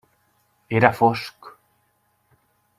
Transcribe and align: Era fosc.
Era 0.79 0.91
fosc. 1.01 1.53